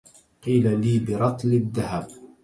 قيل 0.43 0.81
لي 0.81 0.99
برطل 0.99 1.47
الذهب 1.53 2.07